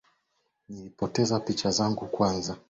Nilipoteza 0.69 1.39
picha 1.39 1.69
yangu 1.79 2.03
ya 2.05 2.09
kwanza 2.11 2.57